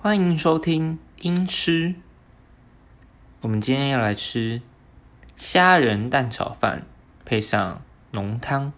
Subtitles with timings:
[0.00, 1.96] 欢迎收听英吃。
[3.40, 4.62] 我们今天要来吃
[5.36, 6.86] 虾仁蛋炒饭，
[7.24, 8.72] 配上浓汤。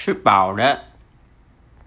[0.00, 0.82] 吃饱了